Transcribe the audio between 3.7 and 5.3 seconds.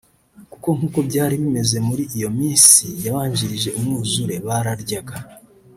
umwuzure; bararyaga